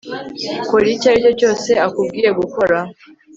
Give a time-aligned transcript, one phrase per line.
[0.67, 2.77] Kora icyo aricyo cyose akubwiye gukora